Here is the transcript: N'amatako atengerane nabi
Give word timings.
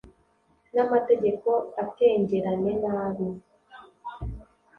N'amatako 0.73 1.53
atengerane 1.83 2.71
nabi 2.81 3.27